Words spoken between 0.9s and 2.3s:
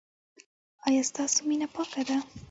ستاسو مینه پاکه ده؟